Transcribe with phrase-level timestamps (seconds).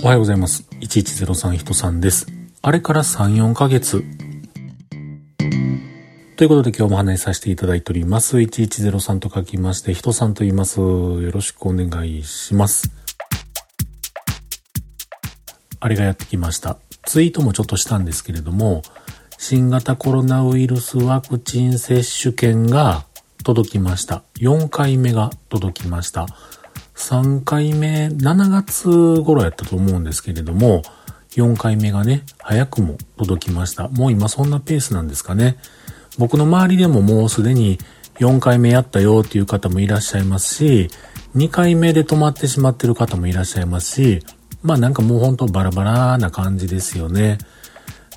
[0.00, 0.64] おはようございます。
[0.80, 2.28] 1103人さんです。
[2.62, 4.04] あれから3、4ヶ月。
[6.36, 8.36] ということで今日も話させていただいております。
[8.36, 10.78] 1103と書きまして、人さんと言います。
[10.78, 12.92] よろしくお願いします。
[15.80, 16.78] あれがやってきました。
[17.04, 18.82] ツイートもちょっとしたんですけれども、
[19.36, 23.04] 新型コロナウイルスワクチン接種券が
[23.42, 24.22] 届きました。
[24.36, 26.26] 4回目が届きました。
[26.98, 30.82] 3回目、7月頃やったと思うんですけれども、
[31.30, 33.88] 4回目がね、早くも届きました。
[33.88, 35.56] もう今そんなペースなんですかね。
[36.18, 37.78] 僕の周りでももうすでに
[38.18, 40.90] 4回目やったよっていう方もいらっしゃいますし、
[41.36, 44.22] 2回目で止まってしまってる方もいらっしゃいますし、
[44.62, 47.38] まあなんかもうほんとバラバラな感じですよね。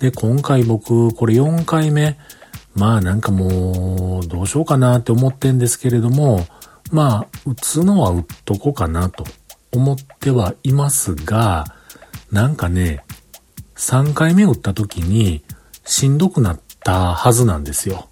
[0.00, 2.18] で、今回僕、これ4回目、
[2.74, 6.46] まあなんかもう、どうしようかなって思ってんですけれども、
[6.92, 9.24] まあ、打つのは打っとこうかなと
[9.72, 11.64] 思ってはいますが、
[12.30, 13.04] なんかね、
[13.76, 15.42] 3回目打った時に
[15.84, 18.08] しんどくなったはずなんですよ。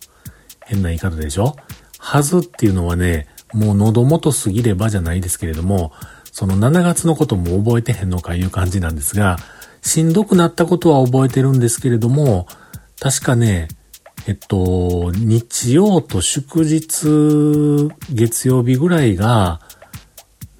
[0.60, 1.56] 変な言い方でしょ？
[1.98, 5.92] はずっていうのはね、もう喉元過ぎればじゃないですけれども、
[6.32, 9.38] その7月のことも覚えてへんのかいう感じなんですが、
[9.82, 12.46] しんどくなったことは覚えてるんですけれども、
[13.00, 13.68] 確かね、
[14.26, 19.60] えっと、日曜と祝日、月曜日ぐらいが、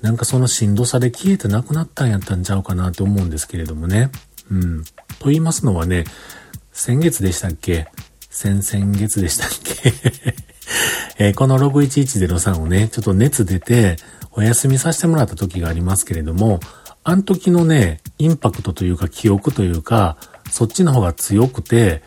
[0.03, 4.11] なんかそのしんどさで消えてなくなったんやったんちゃうかなと思うんですけれどもね。
[4.51, 4.85] うん。
[5.19, 6.05] と言いますのはね、
[6.73, 7.89] 先月でしたっけ？
[8.29, 9.95] 先々月でしたっけ？
[11.17, 13.97] えー、この61103をね、ちょっと熱出て
[14.33, 16.61] お休みさせてもらった時がありますけれども、
[17.03, 20.19] あの時のね、インパクトというか記憶というか、
[20.51, 22.03] そっちの方が強くて、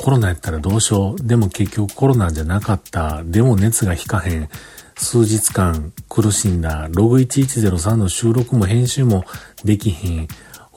[0.00, 1.22] コロナやったらどうしよう。
[1.22, 3.22] でも結局コロナじゃなかった。
[3.22, 4.48] でも熱が引かへん。
[4.96, 6.88] 数日間苦しんだ。
[6.90, 9.26] ログ1103の収録も編集も
[9.62, 10.26] できひん。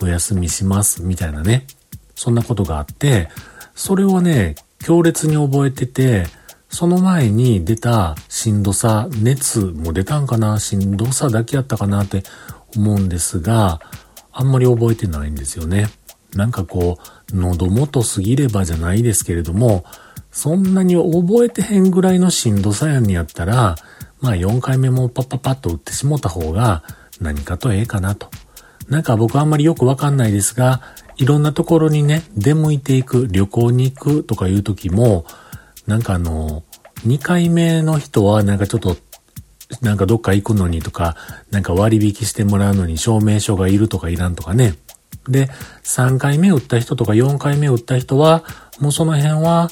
[0.02, 1.04] お休みします。
[1.04, 1.66] みたいなね。
[2.16, 3.30] そんなことがあって、
[3.76, 6.26] それをね、強烈に覚えてて、
[6.68, 12.24] その前に出たしんどさ、熱も出たんかなしんどさだけやったかなって
[12.76, 13.80] 思うんですが、
[14.34, 15.88] あんまり覚えてないんですよね。
[16.36, 19.84] なんかこう、喉元過ぎればじゃないですけれども、
[20.32, 23.76] そんなに覚えてへんぐらいのしんどさやんにやったら、
[24.22, 26.84] まあ4回目もパッパパッと打ってしもた方が
[27.20, 28.30] 何かとええかなと。
[28.90, 30.82] なんか僕あんまりよくわかんないですが、
[31.18, 35.26] いろんなところにね、出向いていく、旅行に行くとかいう時も、
[35.88, 36.64] なんかあの、
[37.06, 38.98] 2回目の人はなんかちょっと、
[39.82, 41.16] なんかどっか行くのにとか、
[41.52, 44.76] なんか割引してもらうのに証明書がいるとかいらんとかね。
[45.28, 45.50] で、
[45.84, 48.44] 3回目打った人とか4回目打った人は、
[48.80, 49.70] もうその辺は、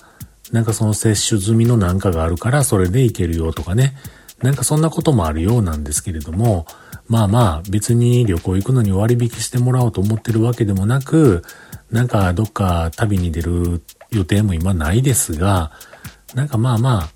[0.52, 3.96] なんかその接種済みのなんかがあるからそれでいけるよとかね。
[4.42, 6.66] なんかそんなこともあるようなんですけれども、
[7.08, 11.44] まあまあ別に旅行行くのに割引してもらおうと思ってるわけでもなく、
[11.92, 15.72] なんかどっか旅に出る予定も今ないですが、
[16.34, 17.10] なんかまあまあ、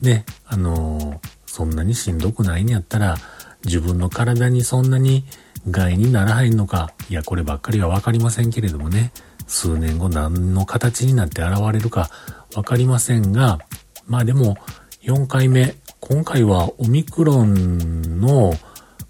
[0.00, 3.16] ね、あのー、そんなにしんどくないんやったら、
[3.64, 5.24] 自分の体にそんなに
[5.70, 9.12] 害にならへんのか、いや、こればっかりはわかりませんけれどもね、
[9.46, 12.10] 数年後何の形になって現れるか
[12.54, 13.58] わかりませんが、
[14.06, 14.56] まあでも、
[15.02, 18.54] 4回目、今回はオミクロンの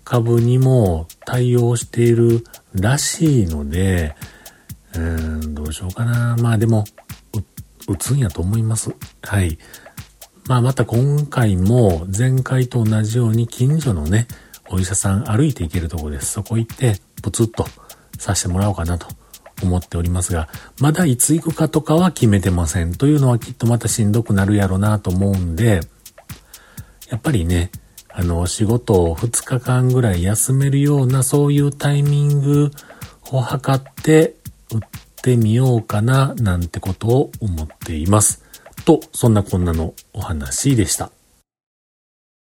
[0.05, 4.15] 株にも対応しているらしいので、
[4.95, 6.37] うーん、どうしようかな。
[6.37, 6.85] まあでも、
[7.89, 8.95] 打つんやと思います。
[9.23, 9.59] はい。
[10.47, 14.27] まあまた今回も前回と同じように近所のね、
[14.73, 16.33] お医者さん歩いて行けるとこです。
[16.33, 17.67] そこ行って、プツッと
[18.19, 19.07] させてもらおうかなと
[19.63, 20.49] 思っておりますが、
[20.81, 22.95] まだいつ行くかとかは決めてません。
[22.95, 25.81] というのはきっとまたしんどくなるやろなと思うんで、
[27.11, 27.71] やっぱりね、
[28.09, 32.71] あの、仕事を2日間ぐらい休めるようなそういうタイミング
[33.31, 34.35] を測って
[34.73, 34.81] 打っ
[35.23, 38.43] てみようかななんてことを思っています。
[38.85, 41.11] と、そんなこんなのお話でした。